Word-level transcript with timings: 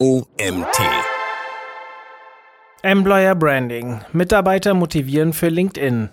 OMT. 0.00 0.78
Employer 2.82 3.34
Branding. 3.34 3.98
Mitarbeiter 4.12 4.72
motivieren 4.72 5.32
für 5.32 5.48
LinkedIn. 5.48 6.08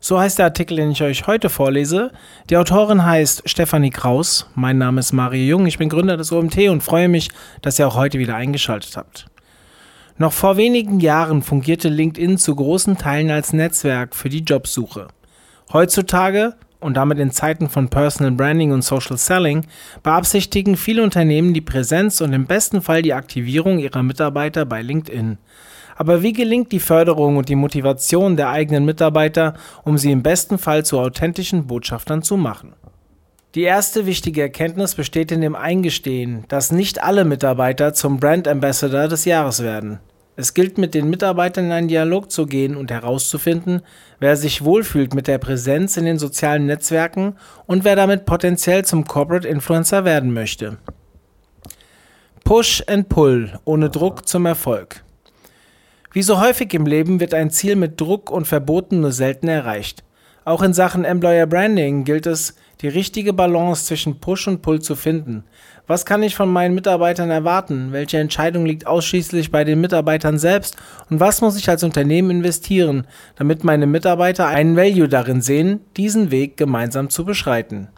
So 0.00 0.18
heißt 0.18 0.40
der 0.40 0.46
Artikel, 0.46 0.78
den 0.78 0.90
ich 0.90 1.00
euch 1.00 1.28
heute 1.28 1.48
vorlese. 1.48 2.10
Die 2.48 2.56
Autorin 2.56 3.04
heißt 3.04 3.48
Stefanie 3.48 3.90
Kraus. 3.90 4.50
Mein 4.56 4.78
Name 4.78 4.98
ist 4.98 5.12
Mario 5.12 5.44
Jung. 5.44 5.66
Ich 5.66 5.78
bin 5.78 5.88
Gründer 5.88 6.16
des 6.16 6.32
OMT 6.32 6.58
und 6.70 6.82
freue 6.82 7.06
mich, 7.06 7.28
dass 7.62 7.78
ihr 7.78 7.86
auch 7.86 7.94
heute 7.94 8.18
wieder 8.18 8.34
eingeschaltet 8.34 8.96
habt. 8.96 9.26
Noch 10.18 10.32
vor 10.32 10.56
wenigen 10.56 10.98
Jahren 10.98 11.42
fungierte 11.42 11.88
LinkedIn 11.88 12.36
zu 12.36 12.56
großen 12.56 12.98
Teilen 12.98 13.30
als 13.30 13.52
Netzwerk 13.52 14.16
für 14.16 14.28
die 14.28 14.42
Jobsuche. 14.42 15.06
Heutzutage 15.72 16.56
und 16.80 16.94
damit 16.96 17.18
in 17.18 17.30
Zeiten 17.30 17.68
von 17.68 17.88
Personal 17.88 18.32
Branding 18.32 18.72
und 18.72 18.82
Social 18.82 19.16
Selling 19.16 19.66
beabsichtigen 20.02 20.76
viele 20.76 21.02
Unternehmen 21.02 21.54
die 21.54 21.60
Präsenz 21.60 22.20
und 22.20 22.32
im 22.32 22.46
besten 22.46 22.82
Fall 22.82 23.02
die 23.02 23.14
Aktivierung 23.14 23.78
ihrer 23.78 24.02
Mitarbeiter 24.02 24.64
bei 24.64 24.82
LinkedIn. 24.82 25.38
Aber 25.96 26.22
wie 26.22 26.32
gelingt 26.32 26.72
die 26.72 26.80
Förderung 26.80 27.36
und 27.36 27.50
die 27.50 27.56
Motivation 27.56 28.36
der 28.36 28.48
eigenen 28.48 28.86
Mitarbeiter, 28.86 29.54
um 29.84 29.98
sie 29.98 30.10
im 30.10 30.22
besten 30.22 30.56
Fall 30.56 30.84
zu 30.84 30.98
authentischen 30.98 31.66
Botschaftern 31.66 32.22
zu 32.22 32.38
machen? 32.38 32.72
Die 33.54 33.62
erste 33.62 34.06
wichtige 34.06 34.42
Erkenntnis 34.42 34.94
besteht 34.94 35.32
in 35.32 35.40
dem 35.40 35.56
Eingestehen, 35.56 36.44
dass 36.48 36.72
nicht 36.72 37.02
alle 37.02 37.24
Mitarbeiter 37.24 37.92
zum 37.92 38.18
Brand 38.18 38.48
Ambassador 38.48 39.08
des 39.08 39.24
Jahres 39.24 39.62
werden. 39.62 39.98
Es 40.40 40.54
gilt 40.54 40.78
mit 40.78 40.94
den 40.94 41.10
Mitarbeitern 41.10 41.66
in 41.66 41.72
einen 41.72 41.88
Dialog 41.88 42.30
zu 42.30 42.46
gehen 42.46 42.74
und 42.74 42.90
herauszufinden, 42.90 43.82
wer 44.20 44.36
sich 44.36 44.64
wohlfühlt 44.64 45.12
mit 45.12 45.26
der 45.28 45.36
Präsenz 45.36 45.98
in 45.98 46.06
den 46.06 46.18
sozialen 46.18 46.64
Netzwerken 46.64 47.36
und 47.66 47.84
wer 47.84 47.94
damit 47.94 48.24
potenziell 48.24 48.82
zum 48.86 49.04
Corporate 49.04 49.46
Influencer 49.46 50.06
werden 50.06 50.32
möchte. 50.32 50.78
Push 52.42 52.82
and 52.86 53.10
Pull 53.10 53.60
ohne 53.66 53.90
Druck 53.90 54.26
zum 54.26 54.46
Erfolg. 54.46 55.04
Wie 56.12 56.22
so 56.22 56.40
häufig 56.40 56.72
im 56.72 56.86
Leben 56.86 57.20
wird 57.20 57.34
ein 57.34 57.50
Ziel 57.50 57.76
mit 57.76 58.00
Druck 58.00 58.30
und 58.30 58.46
Verboten 58.46 59.00
nur 59.00 59.12
selten 59.12 59.46
erreicht. 59.46 60.04
Auch 60.46 60.62
in 60.62 60.72
Sachen 60.72 61.04
Employer 61.04 61.46
Branding 61.46 62.04
gilt 62.04 62.26
es, 62.26 62.56
die 62.80 62.88
richtige 62.88 63.32
Balance 63.32 63.84
zwischen 63.84 64.20
Push 64.20 64.48
und 64.48 64.62
Pull 64.62 64.80
zu 64.80 64.96
finden. 64.96 65.44
Was 65.86 66.06
kann 66.06 66.22
ich 66.22 66.34
von 66.34 66.48
meinen 66.48 66.74
Mitarbeitern 66.74 67.30
erwarten? 67.30 67.88
Welche 67.92 68.18
Entscheidung 68.18 68.64
liegt 68.64 68.86
ausschließlich 68.86 69.50
bei 69.50 69.64
den 69.64 69.80
Mitarbeitern 69.80 70.38
selbst? 70.38 70.76
Und 71.10 71.20
was 71.20 71.40
muss 71.40 71.56
ich 71.56 71.68
als 71.68 71.82
Unternehmen 71.82 72.30
investieren, 72.30 73.06
damit 73.36 73.64
meine 73.64 73.86
Mitarbeiter 73.86 74.46
einen 74.46 74.76
Value 74.76 75.08
darin 75.08 75.42
sehen, 75.42 75.80
diesen 75.96 76.30
Weg 76.30 76.56
gemeinsam 76.56 77.10
zu 77.10 77.24
beschreiten? 77.24 77.88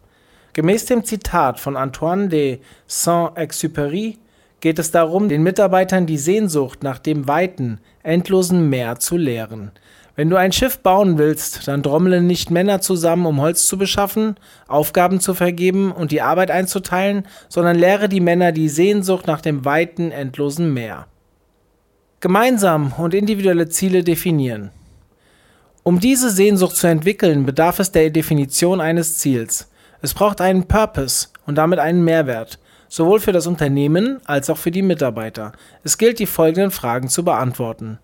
Gemäß 0.55 0.86
dem 0.86 1.05
Zitat 1.05 1.60
von 1.60 1.77
Antoine 1.77 2.28
de 2.28 2.58
Saint-Exupéry 2.86 4.16
geht 4.60 4.78
es 4.78 4.91
darum, 4.91 5.28
den 5.28 5.42
Mitarbeitern 5.42 6.06
die 6.06 6.19
Sehnsucht 6.19 6.83
nach 6.83 6.98
dem 6.98 7.27
weiten, 7.28 7.80
endlosen 8.03 8.69
Meer 8.69 8.98
zu 8.98 9.16
lehren. 9.16 9.72
Wenn 10.15 10.29
du 10.29 10.37
ein 10.37 10.53
Schiff 10.53 10.79
bauen 10.79 11.17
willst, 11.17 11.67
dann 11.69 11.83
trommle 11.83 12.21
nicht 12.21 12.51
Männer 12.51 12.83
zusammen, 12.83 13.25
um 13.25 13.41
Holz 13.41 13.67
zu 13.67 13.79
beschaffen, 13.79 14.37
Aufgaben 14.69 15.21
zu 15.21 15.33
vergeben 15.33 15.91
und 15.91 16.13
die 16.13 16.21
Arbeit 16.21 16.51
einzuteilen, 16.51 17.27
sondern 17.49 17.79
lehre 17.79 18.11
die 18.11 18.21
Männer 18.21 18.53
die 18.53 18.69
Sehnsucht 18.69 19.27
nach 19.27 19.41
dem 19.41 19.65
weiten, 19.65 20.11
endlosen 20.11 20.75
Meer. 20.75 21.07
Gemeinsam 22.21 22.93
und 22.99 23.15
individuelle 23.15 23.71
Ziele 23.71 24.05
definieren. 24.05 24.71
Um 25.83 25.99
diese 25.99 26.31
Sehnsucht 26.31 26.77
zu 26.77 26.87
entwickeln, 26.87 27.47
bedarf 27.47 27.81
es 27.81 27.91
der 27.91 28.11
Definition 28.11 28.81
eines 28.81 29.19
Ziels. 29.19 29.69
Es 30.03 30.15
braucht 30.15 30.41
einen 30.41 30.69
Purpose 30.69 31.29
und 31.47 31.57
damit 31.57 31.79
einen 31.79 32.05
Mehrwert, 32.05 32.59
sowohl 32.89 33.19
für 33.19 33.33
das 33.33 33.47
Unternehmen 33.47 34.21
als 34.27 34.51
auch 34.51 34.59
für 34.59 34.71
die 34.71 34.83
Mitarbeiter. 34.83 35.53
Es 35.83 35.97
gilt, 35.97 36.19
die 36.19 36.27
folgenden 36.27 36.71
Fragen 36.71 37.09
zu 37.09 37.25
beantworten. 37.25 37.99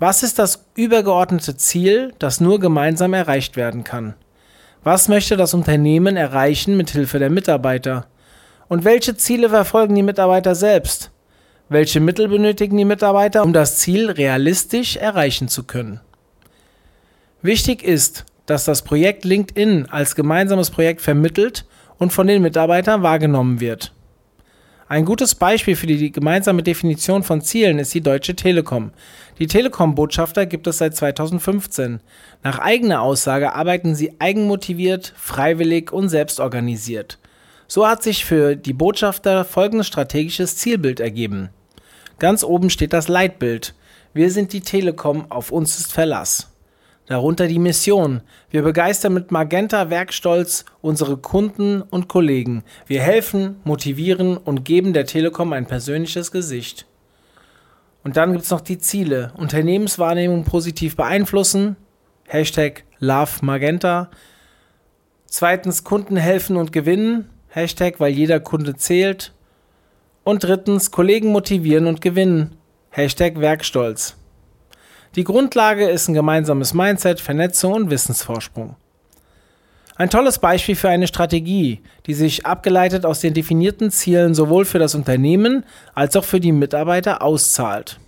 Was 0.00 0.22
ist 0.22 0.38
das 0.38 0.64
übergeordnete 0.76 1.56
Ziel, 1.56 2.14
das 2.20 2.40
nur 2.40 2.60
gemeinsam 2.60 3.14
erreicht 3.14 3.56
werden 3.56 3.82
kann? 3.82 4.14
Was 4.84 5.08
möchte 5.08 5.36
das 5.36 5.54
Unternehmen 5.54 6.16
erreichen 6.16 6.76
mit 6.76 6.90
Hilfe 6.90 7.18
der 7.18 7.30
Mitarbeiter? 7.30 8.06
Und 8.68 8.84
welche 8.84 9.16
Ziele 9.16 9.48
verfolgen 9.48 9.96
die 9.96 10.04
Mitarbeiter 10.04 10.54
selbst? 10.54 11.10
Welche 11.68 11.98
Mittel 11.98 12.28
benötigen 12.28 12.76
die 12.76 12.84
Mitarbeiter, 12.84 13.42
um 13.42 13.52
das 13.52 13.78
Ziel 13.78 14.08
realistisch 14.08 14.96
erreichen 14.96 15.48
zu 15.48 15.64
können? 15.64 16.00
Wichtig 17.42 17.82
ist, 17.82 18.24
dass 18.46 18.64
das 18.64 18.82
Projekt 18.82 19.24
LinkedIn 19.24 19.86
als 19.90 20.14
gemeinsames 20.14 20.70
Projekt 20.70 21.00
vermittelt 21.00 21.66
und 21.98 22.12
von 22.12 22.28
den 22.28 22.40
Mitarbeitern 22.40 23.02
wahrgenommen 23.02 23.58
wird. 23.58 23.92
Ein 24.90 25.04
gutes 25.04 25.34
Beispiel 25.34 25.76
für 25.76 25.86
die 25.86 26.10
gemeinsame 26.10 26.62
Definition 26.62 27.22
von 27.22 27.42
Zielen 27.42 27.78
ist 27.78 27.92
die 27.92 28.00
Deutsche 28.00 28.34
Telekom. 28.34 28.92
Die 29.38 29.46
Telekom-Botschafter 29.46 30.46
gibt 30.46 30.66
es 30.66 30.78
seit 30.78 30.96
2015. 30.96 32.00
Nach 32.42 32.58
eigener 32.58 33.02
Aussage 33.02 33.52
arbeiten 33.54 33.94
sie 33.94 34.18
eigenmotiviert, 34.18 35.12
freiwillig 35.14 35.92
und 35.92 36.08
selbstorganisiert. 36.08 37.18
So 37.66 37.86
hat 37.86 38.02
sich 38.02 38.24
für 38.24 38.56
die 38.56 38.72
Botschafter 38.72 39.44
folgendes 39.44 39.88
strategisches 39.88 40.56
Zielbild 40.56 41.00
ergeben. 41.00 41.50
Ganz 42.18 42.42
oben 42.42 42.70
steht 42.70 42.94
das 42.94 43.08
Leitbild. 43.08 43.74
Wir 44.14 44.30
sind 44.30 44.54
die 44.54 44.62
Telekom, 44.62 45.30
auf 45.30 45.52
uns 45.52 45.78
ist 45.78 45.92
Verlass. 45.92 46.48
Darunter 47.08 47.46
die 47.46 47.58
Mission. 47.58 48.20
Wir 48.50 48.62
begeistern 48.62 49.14
mit 49.14 49.30
Magenta 49.32 49.88
Werkstolz 49.88 50.66
unsere 50.82 51.16
Kunden 51.16 51.80
und 51.80 52.06
Kollegen. 52.06 52.64
Wir 52.86 53.00
helfen, 53.00 53.56
motivieren 53.64 54.36
und 54.36 54.66
geben 54.66 54.92
der 54.92 55.06
Telekom 55.06 55.54
ein 55.54 55.64
persönliches 55.64 56.30
Gesicht. 56.30 56.86
Und 58.04 58.18
dann 58.18 58.32
gibt 58.32 58.44
es 58.44 58.50
noch 58.50 58.60
die 58.60 58.76
Ziele. 58.76 59.32
Unternehmenswahrnehmung 59.38 60.44
positiv 60.44 60.96
beeinflussen. 60.96 61.76
Hashtag 62.26 62.84
Love 62.98 63.38
Magenta. 63.40 64.10
Zweitens 65.24 65.84
Kunden 65.84 66.18
helfen 66.18 66.56
und 66.56 66.72
gewinnen. 66.72 67.30
Hashtag, 67.48 68.00
weil 68.00 68.12
jeder 68.12 68.38
Kunde 68.38 68.76
zählt. 68.76 69.32
Und 70.24 70.44
drittens 70.44 70.90
Kollegen 70.90 71.32
motivieren 71.32 71.86
und 71.86 72.02
gewinnen. 72.02 72.56
Hashtag 72.90 73.40
Werkstolz. 73.40 74.14
Die 75.18 75.24
Grundlage 75.24 75.88
ist 75.88 76.06
ein 76.06 76.14
gemeinsames 76.14 76.74
Mindset, 76.74 77.18
Vernetzung 77.18 77.72
und 77.72 77.90
Wissensvorsprung. 77.90 78.76
Ein 79.96 80.10
tolles 80.10 80.38
Beispiel 80.38 80.76
für 80.76 80.90
eine 80.90 81.08
Strategie, 81.08 81.80
die 82.06 82.14
sich 82.14 82.46
abgeleitet 82.46 83.04
aus 83.04 83.18
den 83.18 83.34
definierten 83.34 83.90
Zielen 83.90 84.32
sowohl 84.32 84.64
für 84.64 84.78
das 84.78 84.94
Unternehmen 84.94 85.64
als 85.92 86.14
auch 86.14 86.22
für 86.22 86.38
die 86.38 86.52
Mitarbeiter 86.52 87.20
auszahlt. 87.20 87.98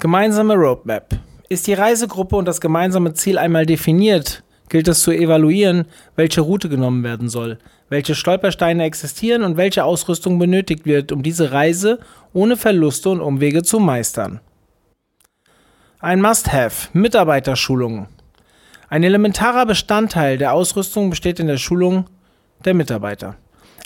Gemeinsame 0.00 0.54
Roadmap. 0.54 1.14
Ist 1.50 1.66
die 1.66 1.74
Reisegruppe 1.74 2.36
und 2.36 2.48
das 2.48 2.62
gemeinsame 2.62 3.12
Ziel 3.12 3.36
einmal 3.36 3.66
definiert, 3.66 4.44
gilt 4.70 4.88
es 4.88 5.02
zu 5.02 5.10
evaluieren, 5.10 5.84
welche 6.16 6.40
Route 6.40 6.70
genommen 6.70 7.04
werden 7.04 7.28
soll, 7.28 7.58
welche 7.90 8.14
Stolpersteine 8.14 8.84
existieren 8.84 9.42
und 9.42 9.58
welche 9.58 9.84
Ausrüstung 9.84 10.38
benötigt 10.38 10.86
wird, 10.86 11.12
um 11.12 11.22
diese 11.22 11.52
Reise 11.52 11.98
ohne 12.32 12.56
Verluste 12.56 13.10
und 13.10 13.20
Umwege 13.20 13.62
zu 13.62 13.78
meistern. 13.78 14.40
Ein 16.04 16.20
Must-Have, 16.20 16.88
Mitarbeiterschulung. 16.94 18.08
Ein 18.88 19.04
elementarer 19.04 19.66
Bestandteil 19.66 20.36
der 20.36 20.52
Ausrüstung 20.52 21.10
besteht 21.10 21.38
in 21.38 21.46
der 21.46 21.58
Schulung 21.58 22.06
der 22.64 22.74
Mitarbeiter. 22.74 23.36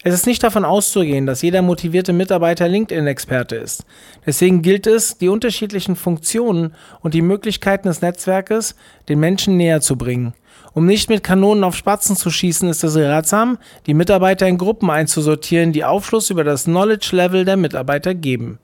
Es 0.02 0.14
ist 0.14 0.26
nicht 0.26 0.42
davon 0.42 0.64
auszugehen, 0.64 1.26
dass 1.26 1.42
jeder 1.42 1.60
motivierte 1.60 2.14
Mitarbeiter 2.14 2.68
LinkedIn-Experte 2.68 3.56
ist. 3.56 3.84
Deswegen 4.24 4.62
gilt 4.62 4.86
es, 4.86 5.18
die 5.18 5.28
unterschiedlichen 5.28 5.94
Funktionen 5.94 6.72
und 7.02 7.12
die 7.12 7.20
Möglichkeiten 7.20 7.88
des 7.88 8.00
Netzwerkes 8.00 8.76
den 9.10 9.20
Menschen 9.20 9.58
näher 9.58 9.82
zu 9.82 9.98
bringen. 9.98 10.32
Um 10.72 10.86
nicht 10.86 11.10
mit 11.10 11.22
Kanonen 11.22 11.64
auf 11.64 11.76
Spatzen 11.76 12.16
zu 12.16 12.30
schießen, 12.30 12.70
ist 12.70 12.82
es 12.82 12.96
ratsam, 12.96 13.58
die 13.86 13.92
Mitarbeiter 13.92 14.48
in 14.48 14.56
Gruppen 14.56 14.88
einzusortieren, 14.88 15.74
die 15.74 15.84
Aufschluss 15.84 16.30
über 16.30 16.44
das 16.44 16.64
Knowledge-Level 16.64 17.44
der 17.44 17.58
Mitarbeiter 17.58 18.14
geben. 18.14 18.58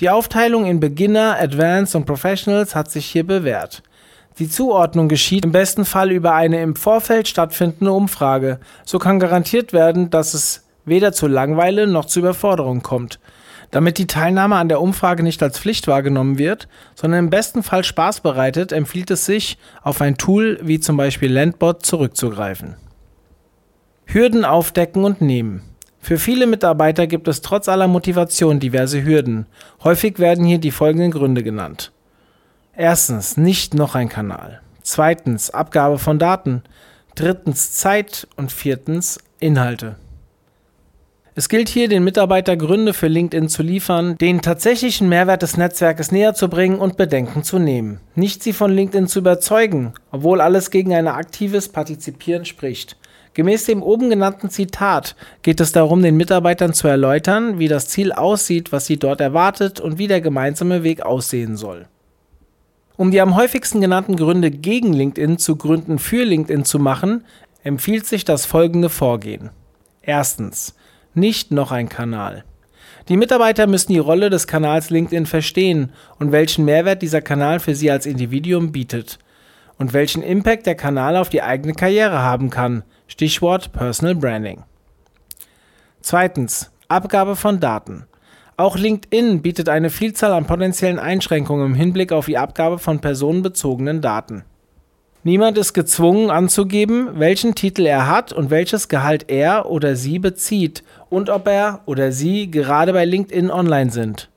Die 0.00 0.08
Aufteilung 0.08 0.64
in 0.64 0.80
Beginner, 0.80 1.36
Advanced 1.38 1.94
und 1.94 2.06
Professionals 2.06 2.74
hat 2.74 2.90
sich 2.90 3.04
hier 3.04 3.26
bewährt. 3.26 3.82
Die 4.38 4.48
Zuordnung 4.48 5.10
geschieht 5.10 5.44
im 5.44 5.52
besten 5.52 5.84
Fall 5.84 6.10
über 6.10 6.32
eine 6.34 6.62
im 6.62 6.74
Vorfeld 6.74 7.28
stattfindende 7.28 7.92
Umfrage. 7.92 8.60
So 8.86 8.98
kann 8.98 9.20
garantiert 9.20 9.74
werden, 9.74 10.08
dass 10.08 10.32
es 10.32 10.64
weder 10.86 11.12
zu 11.12 11.26
Langweile 11.26 11.86
noch 11.86 12.06
zu 12.06 12.20
Überforderung 12.20 12.80
kommt. 12.82 13.20
Damit 13.72 13.98
die 13.98 14.06
Teilnahme 14.06 14.56
an 14.56 14.70
der 14.70 14.80
Umfrage 14.80 15.22
nicht 15.22 15.42
als 15.42 15.58
Pflicht 15.58 15.86
wahrgenommen 15.86 16.38
wird, 16.38 16.66
sondern 16.94 17.24
im 17.24 17.30
besten 17.30 17.62
Fall 17.62 17.84
Spaß 17.84 18.20
bereitet, 18.20 18.72
empfiehlt 18.72 19.10
es 19.10 19.26
sich, 19.26 19.58
auf 19.82 20.00
ein 20.00 20.16
Tool 20.16 20.58
wie 20.62 20.80
zum 20.80 20.96
Beispiel 20.96 21.30
Landbot 21.30 21.84
zurückzugreifen. 21.84 22.76
Hürden 24.06 24.46
aufdecken 24.46 25.04
und 25.04 25.20
nehmen. 25.20 25.69
Für 26.00 26.18
viele 26.18 26.46
Mitarbeiter 26.46 27.06
gibt 27.06 27.28
es 27.28 27.42
trotz 27.42 27.68
aller 27.68 27.86
Motivation 27.86 28.58
diverse 28.58 29.04
Hürden. 29.04 29.46
Häufig 29.84 30.18
werden 30.18 30.44
hier 30.44 30.58
die 30.58 30.70
folgenden 30.70 31.10
Gründe 31.10 31.42
genannt. 31.42 31.92
Erstens, 32.74 33.36
nicht 33.36 33.74
noch 33.74 33.94
ein 33.94 34.08
Kanal. 34.08 34.62
Zweitens, 34.82 35.50
Abgabe 35.50 35.98
von 35.98 36.18
Daten. 36.18 36.62
Drittens, 37.14 37.72
Zeit. 37.72 38.26
Und 38.36 38.50
viertens, 38.50 39.18
Inhalte. 39.38 39.96
Es 41.34 41.48
gilt 41.48 41.68
hier, 41.68 41.88
den 41.88 42.02
Mitarbeiter 42.02 42.56
Gründe 42.56 42.92
für 42.92 43.06
LinkedIn 43.06 43.48
zu 43.48 43.62
liefern, 43.62 44.18
den 44.18 44.42
tatsächlichen 44.42 45.08
Mehrwert 45.08 45.42
des 45.42 45.56
Netzwerkes 45.56 46.10
näher 46.10 46.34
zu 46.34 46.48
bringen 46.48 46.78
und 46.78 46.96
Bedenken 46.96 47.44
zu 47.44 47.58
nehmen. 47.58 48.00
Nicht 48.14 48.42
sie 48.42 48.52
von 48.52 48.72
LinkedIn 48.72 49.06
zu 49.06 49.20
überzeugen, 49.20 49.92
obwohl 50.10 50.40
alles 50.40 50.70
gegen 50.70 50.92
ein 50.92 51.06
aktives 51.06 51.68
Partizipieren 51.68 52.44
spricht. 52.44 52.96
Gemäß 53.34 53.66
dem 53.66 53.82
oben 53.82 54.10
genannten 54.10 54.50
Zitat 54.50 55.14
geht 55.42 55.60
es 55.60 55.72
darum, 55.72 56.02
den 56.02 56.16
Mitarbeitern 56.16 56.74
zu 56.74 56.88
erläutern, 56.88 57.58
wie 57.58 57.68
das 57.68 57.86
Ziel 57.88 58.12
aussieht, 58.12 58.72
was 58.72 58.86
sie 58.86 58.96
dort 58.96 59.20
erwartet 59.20 59.78
und 59.78 59.98
wie 59.98 60.08
der 60.08 60.20
gemeinsame 60.20 60.82
Weg 60.82 61.02
aussehen 61.02 61.56
soll. 61.56 61.86
Um 62.96 63.12
die 63.12 63.20
am 63.20 63.36
häufigsten 63.36 63.80
genannten 63.80 64.16
Gründe 64.16 64.50
gegen 64.50 64.92
LinkedIn 64.92 65.38
zu 65.38 65.56
Gründen 65.56 65.98
für 65.98 66.24
LinkedIn 66.24 66.64
zu 66.64 66.78
machen, 66.78 67.24
empfiehlt 67.62 68.06
sich 68.06 68.24
das 68.24 68.46
folgende 68.46 68.88
Vorgehen. 68.88 69.50
Erstens 70.02 70.74
nicht 71.14 71.50
noch 71.52 71.72
ein 71.72 71.88
Kanal. 71.88 72.44
Die 73.08 73.16
Mitarbeiter 73.16 73.66
müssen 73.66 73.92
die 73.92 73.98
Rolle 73.98 74.28
des 74.28 74.46
Kanals 74.46 74.90
LinkedIn 74.90 75.26
verstehen 75.26 75.92
und 76.18 76.32
welchen 76.32 76.64
Mehrwert 76.64 77.00
dieser 77.00 77.22
Kanal 77.22 77.60
für 77.60 77.74
sie 77.74 77.90
als 77.90 78.06
Individuum 78.06 78.72
bietet 78.72 79.18
und 79.80 79.94
welchen 79.94 80.22
Impact 80.22 80.66
der 80.66 80.74
Kanal 80.74 81.16
auf 81.16 81.30
die 81.30 81.42
eigene 81.42 81.72
Karriere 81.72 82.18
haben 82.18 82.50
kann. 82.50 82.84
Stichwort 83.08 83.72
Personal 83.72 84.14
Branding. 84.14 84.62
Zweitens. 86.02 86.70
Abgabe 86.88 87.34
von 87.34 87.60
Daten. 87.60 88.04
Auch 88.56 88.76
LinkedIn 88.76 89.42
bietet 89.42 89.68
eine 89.68 89.88
Vielzahl 89.88 90.32
an 90.32 90.44
potenziellen 90.44 90.98
Einschränkungen 90.98 91.66
im 91.66 91.74
Hinblick 91.74 92.12
auf 92.12 92.26
die 92.26 92.36
Abgabe 92.36 92.78
von 92.78 93.00
personenbezogenen 93.00 94.02
Daten. 94.02 94.44
Niemand 95.22 95.56
ist 95.56 95.72
gezwungen 95.72 96.30
anzugeben, 96.30 97.18
welchen 97.18 97.54
Titel 97.54 97.86
er 97.86 98.06
hat 98.06 98.32
und 98.32 98.50
welches 98.50 98.88
Gehalt 98.88 99.30
er 99.30 99.70
oder 99.70 99.96
sie 99.96 100.18
bezieht 100.18 100.82
und 101.08 101.30
ob 101.30 101.46
er 101.46 101.80
oder 101.86 102.10
sie 102.12 102.50
gerade 102.50 102.92
bei 102.92 103.04
LinkedIn 103.04 103.50
online 103.50 103.90
sind. 103.90 104.29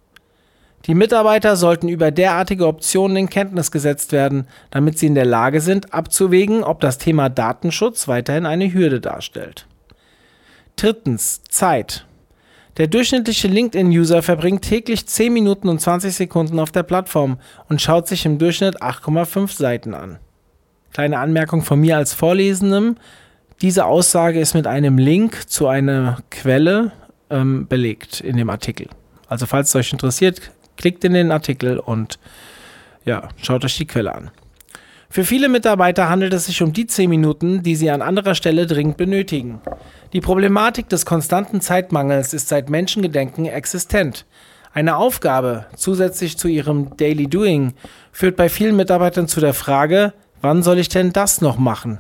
Die 0.86 0.96
Mitarbeiter 0.96 1.56
sollten 1.56 1.88
über 1.88 2.12
derartige 2.12 2.68
Optionen 2.68 3.16
in 3.16 3.30
Kenntnis 3.30 3.72
gesetzt 3.72 4.12
werden, 4.12 4.48
damit 4.70 5.00
sie 5.00 5.08
in 5.08 5.16
der 5.16 5.26
Lage 5.26 5.62
sind, 5.62 5.94
abzuwägen, 5.94 6.64
ob 6.64 6.82
das 6.82 6.98
Thema 6.98 7.30
Datenschutz 7.30 8.08
weiterhin 8.10 8.46
eine 8.46 8.74
Hürde 8.74 9.00
darstellt. 9.00 9.66
Drittens 10.76 11.42
Zeit. 11.44 12.06
Der 12.78 12.88
durchschnittliche 12.88 13.48
LinkedIn-User 13.48 14.24
verbringt 14.24 14.64
täglich 14.64 15.06
10 15.06 15.32
Minuten 15.32 15.70
und 15.70 15.80
20 15.80 16.14
Sekunden 16.14 16.60
auf 16.60 16.72
der 16.72 16.84
Plattform 16.84 17.38
und 17.70 17.82
schaut 17.82 18.08
sich 18.08 18.26
im 18.26 18.40
Durchschnitt 18.40 18.82
8,5 18.82 19.56
Seiten 19.56 19.94
an. 19.94 20.18
Kleine 20.92 21.20
Anmerkung 21.20 21.62
von 21.62 21.80
mir 21.80 21.98
als 21.98 22.14
Vorlesendem. 22.14 22.98
Diese 23.62 23.86
Aussage 23.86 24.40
ist 24.40 24.54
mit 24.54 24.68
einem 24.68 24.98
Link 24.98 25.50
zu 25.50 25.68
einer 25.68 26.18
Quelle 26.30 26.92
ähm, 27.30 27.68
belegt 27.68 28.20
in 28.20 28.36
dem 28.38 28.50
Artikel. 28.50 28.88
Also 29.28 29.46
falls 29.46 29.70
es 29.70 29.76
euch 29.76 29.94
interessiert, 29.94 30.52
klickt 30.78 31.04
in 31.04 31.14
den 31.14 31.32
Artikel 31.32 31.80
und 31.80 32.20
ja, 33.06 33.30
schaut 33.42 33.66
euch 33.66 33.78
die 33.78 33.88
Quelle 33.88 34.14
an. 34.14 34.32
Für 35.10 35.26
viele 35.26 35.48
Mitarbeiter 35.48 36.10
handelt 36.10 36.34
es 36.34 36.46
sich 36.46 36.62
um 36.64 36.74
die 36.74 36.88
10 36.88 37.10
Minuten, 37.10 37.62
die 37.62 37.76
sie 37.76 37.92
an 37.92 38.02
anderer 38.02 38.34
Stelle 38.34 38.66
dringend 38.66 38.98
benötigen. 38.98 39.62
Die 40.12 40.22
Problematik 40.22 40.90
des 40.90 41.06
konstanten 41.06 41.62
Zeitmangels 41.62 42.34
ist 42.34 42.48
seit 42.48 42.70
Menschengedenken 42.70 43.46
existent. 43.46 44.26
Eine 44.74 44.98
Aufgabe 44.98 45.68
zusätzlich 45.76 46.38
zu 46.38 46.48
ihrem 46.48 46.98
Daily 46.98 47.28
Doing 47.28 47.74
führt 48.12 48.36
bei 48.36 48.50
vielen 48.50 48.76
Mitarbeitern 48.76 49.28
zu 49.28 49.40
der 49.40 49.54
Frage, 49.54 50.14
Wann 50.44 50.62
soll 50.62 50.78
ich 50.78 50.90
denn 50.90 51.14
das 51.14 51.40
noch 51.40 51.58
machen? 51.58 52.00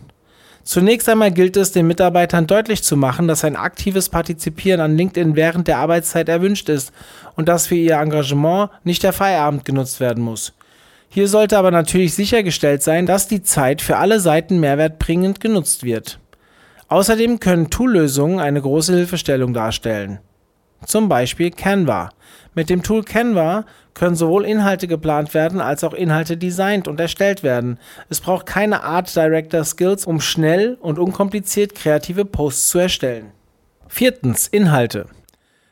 Zunächst 0.63 1.09
einmal 1.09 1.31
gilt 1.31 1.57
es, 1.57 1.73
den 1.73 1.87
Mitarbeitern 1.87 2.47
deutlich 2.47 2.83
zu 2.83 2.95
machen, 2.95 3.27
dass 3.27 3.43
ein 3.43 3.57
aktives 3.57 4.07
Partizipieren 4.07 4.79
an 4.79 4.95
LinkedIn 4.95 5.35
während 5.35 5.67
der 5.67 5.79
Arbeitszeit 5.79 6.29
erwünscht 6.29 6.69
ist 6.69 6.93
und 7.35 7.49
dass 7.49 7.67
für 7.67 7.75
ihr 7.75 7.97
Engagement 7.97 8.69
nicht 8.85 9.03
der 9.03 9.11
Feierabend 9.11 9.65
genutzt 9.65 9.99
werden 9.99 10.23
muss. 10.23 10.53
Hier 11.09 11.27
sollte 11.27 11.57
aber 11.57 11.69
natürlich 11.69 12.15
sichergestellt 12.15 12.81
sein, 12.81 13.05
dass 13.05 13.27
die 13.27 13.43
Zeit 13.43 13.81
für 13.81 13.97
alle 13.97 14.19
Seiten 14.19 14.59
mehrwertbringend 14.59 15.41
genutzt 15.41 15.83
wird. 15.83 16.19
Außerdem 16.87 17.39
können 17.39 17.69
Toollösungen 17.69 18.39
eine 18.39 18.61
große 18.61 18.95
Hilfestellung 18.95 19.53
darstellen. 19.53 20.19
Zum 20.85 21.09
Beispiel 21.09 21.51
Canva. 21.51 22.09
Mit 22.55 22.69
dem 22.69 22.83
Tool 22.83 23.03
Canva 23.03 23.65
können 23.93 24.15
sowohl 24.15 24.45
Inhalte 24.45 24.87
geplant 24.87 25.33
werden 25.33 25.61
als 25.61 25.83
auch 25.83 25.93
Inhalte 25.93 26.37
designt 26.37 26.87
und 26.87 26.99
erstellt 26.99 27.43
werden. 27.43 27.79
Es 28.09 28.21
braucht 28.21 28.45
keine 28.45 28.83
Art 28.83 29.15
Director 29.15 29.63
Skills, 29.63 30.05
um 30.05 30.19
schnell 30.19 30.77
und 30.79 30.99
unkompliziert 30.99 31.75
kreative 31.75 32.25
Posts 32.25 32.67
zu 32.69 32.79
erstellen. 32.79 33.31
Viertens, 33.87 34.47
Inhalte. 34.47 35.07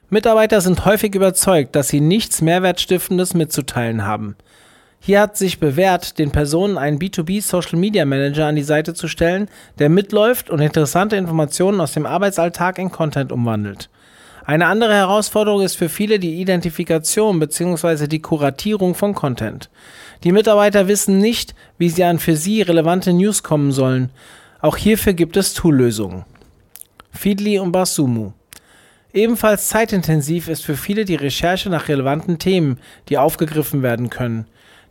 Mitarbeiter 0.09 0.61
sind 0.61 0.85
häufig 0.85 1.15
überzeugt, 1.15 1.75
dass 1.75 1.87
sie 1.87 2.01
nichts 2.01 2.41
Mehrwertstiftendes 2.41 3.33
mitzuteilen 3.33 4.05
haben. 4.05 4.35
Hier 4.99 5.21
hat 5.21 5.35
sich 5.35 5.59
bewährt, 5.59 6.19
den 6.19 6.31
Personen 6.31 6.77
einen 6.77 6.99
B2B 6.99 7.41
Social 7.41 7.79
Media 7.79 8.05
Manager 8.05 8.45
an 8.45 8.55
die 8.55 8.61
Seite 8.61 8.93
zu 8.93 9.07
stellen, 9.07 9.47
der 9.79 9.89
mitläuft 9.89 10.51
und 10.51 10.59
interessante 10.59 11.15
Informationen 11.15 11.81
aus 11.81 11.93
dem 11.93 12.05
Arbeitsalltag 12.05 12.77
in 12.77 12.91
Content 12.91 13.31
umwandelt. 13.31 13.89
Eine 14.43 14.67
andere 14.67 14.93
Herausforderung 14.93 15.61
ist 15.61 15.75
für 15.75 15.89
viele 15.89 16.19
die 16.19 16.41
Identifikation 16.41 17.39
bzw. 17.39 18.07
die 18.07 18.21
Kuratierung 18.21 18.95
von 18.95 19.13
Content. 19.13 19.69
Die 20.23 20.31
Mitarbeiter 20.31 20.87
wissen 20.87 21.19
nicht, 21.19 21.53
wie 21.77 21.89
sie 21.89 22.03
an 22.03 22.19
für 22.19 22.35
sie 22.35 22.61
relevante 22.61 23.13
News 23.13 23.43
kommen 23.43 23.71
sollen. 23.71 24.09
Auch 24.59 24.77
hierfür 24.77 25.13
gibt 25.13 25.37
es 25.37 25.53
Toollösungen. 25.53 26.25
Feedly 27.11 27.59
und 27.59 27.71
Basumu. 27.71 28.31
Ebenfalls 29.13 29.67
zeitintensiv 29.67 30.47
ist 30.47 30.63
für 30.63 30.77
viele 30.77 31.05
die 31.05 31.15
Recherche 31.15 31.69
nach 31.69 31.89
relevanten 31.89 32.39
Themen, 32.39 32.79
die 33.09 33.17
aufgegriffen 33.17 33.83
werden 33.83 34.09
können. 34.09 34.45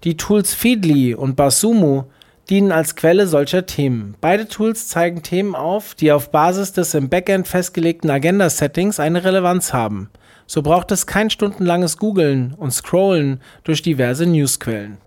Die 0.05 0.17
Tools 0.17 0.55
Feedly 0.55 1.15
und 1.15 1.37
Basumu 1.37 2.05
dienen 2.51 2.73
als 2.73 2.97
Quelle 2.97 3.27
solcher 3.27 3.65
Themen. 3.65 4.17
Beide 4.21 4.49
Tools 4.49 4.89
zeigen 4.89 5.23
Themen 5.23 5.55
auf, 5.55 5.95
die 5.95 6.13
auf 6.13 6.31
Basis 6.31 6.73
des 6.73 6.95
im 6.95 7.09
Backend 7.09 7.47
festgelegten 7.47 8.11
Agenda-Settings 8.11 8.99
eine 8.99 9.25
Relevanz 9.25 9.73
haben. 9.73 10.11
So 10.47 10.63
braucht 10.63 10.91
es 10.91 11.07
kein 11.07 11.31
stundenlanges 11.31 11.97
Googlen 11.97 12.55
und 12.55 12.73
Scrollen 12.73 13.41
durch 13.63 13.83
diverse 13.83 14.27
Newsquellen. 14.27 14.99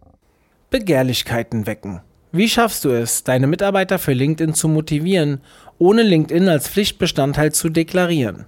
Begehrlichkeiten 0.69 1.67
wecken. 1.67 2.01
Wie 2.31 2.47
schaffst 2.47 2.85
du 2.85 2.89
es, 2.89 3.23
deine 3.23 3.45
Mitarbeiter 3.45 3.99
für 3.99 4.13
LinkedIn 4.13 4.55
zu 4.55 4.67
motivieren, 4.67 5.41
ohne 5.77 6.01
LinkedIn 6.01 6.47
als 6.47 6.67
Pflichtbestandteil 6.69 7.51
zu 7.51 7.69
deklarieren? 7.69 8.45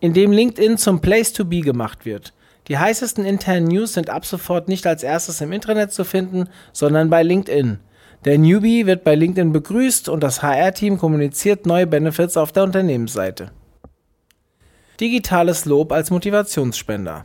Indem 0.00 0.32
LinkedIn 0.32 0.76
zum 0.76 1.00
Place 1.00 1.32
to 1.32 1.44
Be 1.44 1.60
gemacht 1.60 2.04
wird. 2.04 2.34
Die 2.68 2.78
heißesten 2.78 3.24
internen 3.24 3.66
News 3.66 3.94
sind 3.94 4.10
ab 4.10 4.26
sofort 4.26 4.68
nicht 4.68 4.86
als 4.86 5.02
erstes 5.02 5.40
im 5.40 5.52
Intranet 5.52 5.92
zu 5.92 6.04
finden, 6.04 6.48
sondern 6.72 7.08
bei 7.08 7.22
LinkedIn. 7.22 7.78
Der 8.24 8.38
Newbie 8.38 8.86
wird 8.86 9.04
bei 9.04 9.14
LinkedIn 9.14 9.52
begrüßt 9.52 10.08
und 10.08 10.22
das 10.22 10.42
HR-Team 10.42 10.98
kommuniziert 10.98 11.66
neue 11.66 11.86
Benefits 11.86 12.36
auf 12.36 12.52
der 12.52 12.64
Unternehmensseite. 12.64 13.52
Digitales 15.00 15.64
Lob 15.64 15.92
als 15.92 16.10
Motivationsspender. 16.10 17.24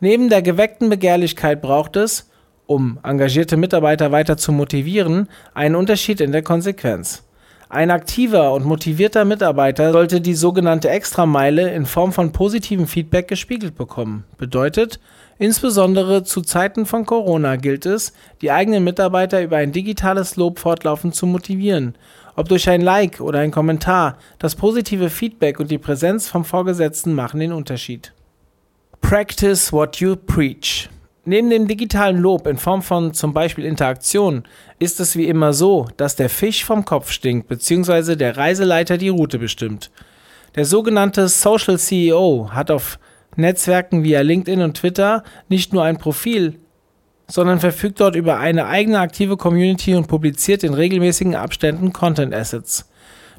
Neben 0.00 0.28
der 0.28 0.42
geweckten 0.42 0.90
Begehrlichkeit 0.90 1.62
braucht 1.62 1.96
es, 1.96 2.28
um 2.66 2.98
engagierte 3.04 3.56
Mitarbeiter 3.56 4.10
weiter 4.10 4.36
zu 4.36 4.50
motivieren, 4.50 5.28
einen 5.54 5.76
Unterschied 5.76 6.20
in 6.20 6.32
der 6.32 6.42
Konsequenz. 6.42 7.22
Ein 7.72 7.90
aktiver 7.90 8.52
und 8.52 8.66
motivierter 8.66 9.24
Mitarbeiter 9.24 9.92
sollte 9.92 10.20
die 10.20 10.34
sogenannte 10.34 10.90
Extrameile 10.90 11.72
in 11.72 11.86
Form 11.86 12.12
von 12.12 12.30
positivem 12.30 12.86
Feedback 12.86 13.28
gespiegelt 13.28 13.76
bekommen. 13.76 14.24
Bedeutet, 14.36 15.00
insbesondere 15.38 16.22
zu 16.22 16.42
Zeiten 16.42 16.84
von 16.84 17.06
Corona 17.06 17.56
gilt 17.56 17.86
es, 17.86 18.12
die 18.42 18.50
eigenen 18.50 18.84
Mitarbeiter 18.84 19.42
über 19.42 19.56
ein 19.56 19.72
digitales 19.72 20.36
Lob 20.36 20.58
fortlaufend 20.58 21.14
zu 21.14 21.24
motivieren. 21.24 21.94
Ob 22.36 22.50
durch 22.50 22.68
ein 22.68 22.82
Like 22.82 23.22
oder 23.22 23.38
ein 23.38 23.50
Kommentar, 23.50 24.18
das 24.38 24.54
positive 24.54 25.08
Feedback 25.08 25.58
und 25.58 25.70
die 25.70 25.78
Präsenz 25.78 26.28
vom 26.28 26.44
Vorgesetzten 26.44 27.14
machen 27.14 27.40
den 27.40 27.54
Unterschied. 27.54 28.12
Practice 29.00 29.72
what 29.72 29.96
you 29.96 30.14
preach. 30.14 30.90
Neben 31.24 31.50
dem 31.50 31.68
digitalen 31.68 32.18
Lob 32.18 32.48
in 32.48 32.56
Form 32.56 32.82
von 32.82 33.14
zum 33.14 33.32
Beispiel 33.32 33.64
Interaktion 33.64 34.42
ist 34.80 34.98
es 34.98 35.14
wie 35.14 35.28
immer 35.28 35.52
so, 35.52 35.86
dass 35.96 36.16
der 36.16 36.28
Fisch 36.28 36.64
vom 36.64 36.84
Kopf 36.84 37.12
stinkt 37.12 37.46
bzw. 37.46 38.16
der 38.16 38.36
Reiseleiter 38.36 38.98
die 38.98 39.08
Route 39.08 39.38
bestimmt. 39.38 39.92
Der 40.56 40.64
sogenannte 40.64 41.28
Social 41.28 41.78
CEO 41.78 42.50
hat 42.52 42.72
auf 42.72 42.98
Netzwerken 43.36 44.02
wie 44.02 44.16
LinkedIn 44.16 44.62
und 44.62 44.76
Twitter 44.76 45.22
nicht 45.48 45.72
nur 45.72 45.84
ein 45.84 45.96
Profil, 45.96 46.58
sondern 47.28 47.60
verfügt 47.60 48.00
dort 48.00 48.16
über 48.16 48.38
eine 48.38 48.66
eigene 48.66 48.98
aktive 48.98 49.36
Community 49.36 49.94
und 49.94 50.08
publiziert 50.08 50.64
in 50.64 50.74
regelmäßigen 50.74 51.36
Abständen 51.36 51.92
Content 51.92 52.34
Assets. 52.34 52.90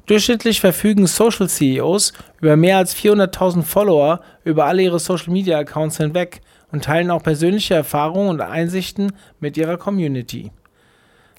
Durchschnittlich 0.05 0.61
verfügen 0.61 1.05
Social 1.05 1.49
CEOs 1.49 2.13
über 2.39 2.55
mehr 2.55 2.77
als 2.77 2.95
400.000 2.95 3.63
Follower 3.63 4.21
über 4.45 4.65
alle 4.65 4.83
ihre 4.83 4.99
Social 4.99 5.33
Media 5.33 5.57
Accounts 5.59 5.97
hinweg 5.97 6.41
und 6.73 6.83
teilen 6.83 7.11
auch 7.11 7.23
persönliche 7.23 7.75
Erfahrungen 7.75 8.29
und 8.29 8.41
Einsichten 8.41 9.13
mit 9.39 9.55
ihrer 9.55 9.77
Community. 9.77 10.51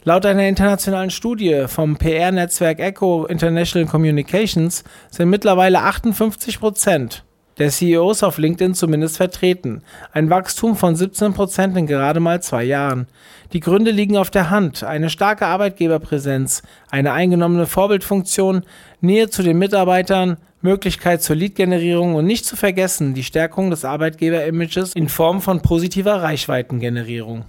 Laut 0.05 0.25
einer 0.25 0.47
internationalen 0.47 1.11
Studie 1.11 1.65
vom 1.67 1.97
PR-Netzwerk 1.97 2.79
Echo 2.79 3.27
International 3.27 3.89
Communications 3.89 4.85
sind 5.11 5.31
mittlerweile 5.31 5.81
58 5.81 6.61
Prozent 6.61 7.24
der 7.59 7.71
CEOs 7.71 8.23
auf 8.23 8.39
LinkedIn 8.39 8.75
zumindest 8.75 9.17
vertreten, 9.17 9.83
ein 10.13 10.31
Wachstum 10.31 10.77
von 10.77 10.97
17 10.97 11.35
Prozent 11.35 11.77
in 11.77 11.87
gerade 11.87 12.21
mal 12.21 12.43
zwei 12.43 12.65
Jahren. 12.65 13.07
Die 13.53 13.61
Gründe 13.61 13.91
liegen 13.91 14.17
auf 14.17 14.31
der 14.31 14.51
Hand, 14.51 14.83
eine 14.83 15.11
starke 15.11 15.47
Arbeitgeberpräsenz, 15.47 16.63
eine 16.91 17.13
eingenommene 17.13 17.67
Vorbildfunktion, 17.67 18.65
Nähe 19.01 19.31
zu 19.31 19.43
den 19.43 19.59
Mitarbeitern, 19.59 20.39
Möglichkeit 20.61 21.23
zur 21.23 21.37
Lead-Generierung 21.37 22.15
und 22.15 22.25
nicht 22.25 22.47
zu 22.47 22.57
vergessen 22.57 23.13
die 23.15 23.23
Stärkung 23.23 23.71
des 23.71 23.85
Arbeitgeber-Images 23.85 24.95
in 24.95 25.09
Form 25.09 25.43
von 25.43 25.61
positiver 25.61 26.23
Reichweitengenerierung. 26.23 27.45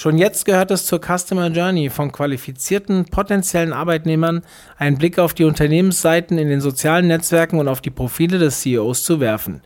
Schon 0.00 0.16
jetzt 0.16 0.44
gehört 0.44 0.70
es 0.70 0.86
zur 0.86 1.00
Customer 1.00 1.48
Journey 1.48 1.90
von 1.90 2.12
qualifizierten 2.12 3.06
potenziellen 3.06 3.72
Arbeitnehmern, 3.72 4.42
einen 4.76 4.96
Blick 4.96 5.18
auf 5.18 5.34
die 5.34 5.42
Unternehmensseiten 5.42 6.38
in 6.38 6.48
den 6.48 6.60
sozialen 6.60 7.08
Netzwerken 7.08 7.58
und 7.58 7.66
auf 7.66 7.80
die 7.80 7.90
Profile 7.90 8.38
des 8.38 8.60
CEOs 8.60 9.02
zu 9.02 9.18
werfen. 9.18 9.60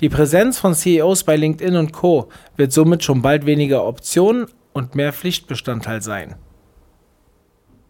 Die 0.00 0.08
Präsenz 0.08 0.58
von 0.58 0.74
CEOs 0.74 1.24
bei 1.24 1.36
LinkedIn 1.36 1.76
und 1.76 1.92
Co. 1.92 2.30
wird 2.56 2.72
somit 2.72 3.04
schon 3.04 3.20
bald 3.20 3.44
weniger 3.44 3.84
Option 3.84 4.46
und 4.72 4.94
mehr 4.94 5.12
Pflichtbestandteil 5.12 6.00
sein. 6.00 6.36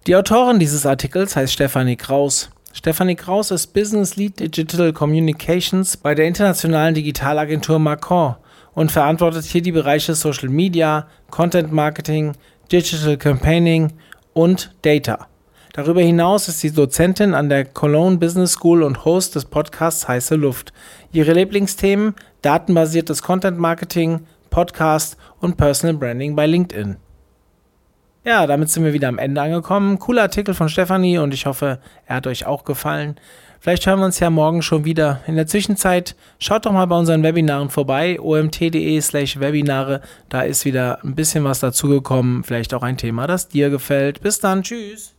Die 0.08 0.16
Autorin 0.16 0.58
dieses 0.58 0.86
Artikels 0.86 1.36
heißt 1.36 1.52
Stefanie 1.52 1.94
Kraus. 1.94 2.50
Stefanie 2.72 3.14
Kraus 3.14 3.52
ist 3.52 3.68
Business 3.68 4.16
Lead 4.16 4.40
Digital 4.40 4.92
Communications 4.92 5.96
bei 5.96 6.16
der 6.16 6.26
internationalen 6.26 6.96
Digitalagentur 6.96 7.78
Macron 7.78 8.34
und 8.76 8.92
verantwortet 8.92 9.46
hier 9.46 9.62
die 9.62 9.72
Bereiche 9.72 10.14
Social 10.14 10.50
Media, 10.50 11.08
Content 11.30 11.72
Marketing, 11.72 12.32
Digital 12.70 13.16
Campaigning 13.16 13.94
und 14.34 14.76
Data. 14.82 15.26
Darüber 15.72 16.02
hinaus 16.02 16.46
ist 16.48 16.60
sie 16.60 16.70
Dozentin 16.70 17.34
an 17.34 17.48
der 17.48 17.64
Cologne 17.64 18.18
Business 18.18 18.52
School 18.52 18.82
und 18.82 19.04
Host 19.06 19.34
des 19.34 19.46
Podcasts 19.46 20.06
Heiße 20.06 20.36
Luft. 20.36 20.74
Ihre 21.10 21.32
Lieblingsthemen 21.32 22.14
datenbasiertes 22.42 23.22
Content 23.22 23.58
Marketing, 23.58 24.26
Podcast 24.50 25.16
und 25.40 25.56
Personal 25.56 25.96
Branding 25.96 26.36
bei 26.36 26.46
LinkedIn. 26.46 26.96
Ja, 28.24 28.46
damit 28.46 28.68
sind 28.68 28.84
wir 28.84 28.92
wieder 28.92 29.08
am 29.08 29.18
Ende 29.18 29.40
angekommen. 29.40 29.98
Cooler 29.98 30.22
Artikel 30.22 30.52
von 30.52 30.68
Stefanie 30.68 31.18
und 31.18 31.32
ich 31.32 31.46
hoffe, 31.46 31.78
er 32.06 32.16
hat 32.16 32.26
euch 32.26 32.44
auch 32.44 32.64
gefallen. 32.64 33.16
Vielleicht 33.60 33.86
hören 33.86 33.98
wir 33.98 34.06
uns 34.06 34.20
ja 34.20 34.30
morgen 34.30 34.62
schon 34.62 34.84
wieder. 34.84 35.20
In 35.26 35.36
der 35.36 35.46
Zwischenzeit 35.46 36.14
schaut 36.38 36.66
doch 36.66 36.72
mal 36.72 36.86
bei 36.86 36.96
unseren 36.96 37.22
Webinaren 37.22 37.70
vorbei, 37.70 38.20
omt.de 38.20 39.00
slash 39.00 39.40
Webinare. 39.40 40.02
Da 40.28 40.42
ist 40.42 40.64
wieder 40.64 41.02
ein 41.02 41.14
bisschen 41.14 41.44
was 41.44 41.60
dazugekommen. 41.60 42.44
Vielleicht 42.44 42.74
auch 42.74 42.82
ein 42.82 42.96
Thema, 42.96 43.26
das 43.26 43.48
dir 43.48 43.70
gefällt. 43.70 44.20
Bis 44.20 44.38
dann, 44.38 44.62
tschüss. 44.62 45.15